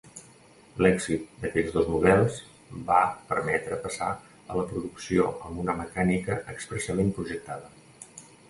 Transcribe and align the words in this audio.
L’èxit 0.83 1.27
d’aquells 1.41 1.75
dos 1.75 1.91
models 1.95 2.39
va 2.87 3.01
permetre 3.33 3.79
passar 3.85 4.09
a 4.15 4.57
la 4.61 4.67
producció 4.73 5.29
amb 5.35 5.63
una 5.67 5.77
mecànica 5.83 6.43
expressament 6.55 7.17
projectada. 7.21 7.71